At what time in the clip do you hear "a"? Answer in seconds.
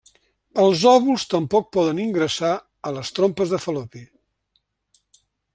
2.91-2.95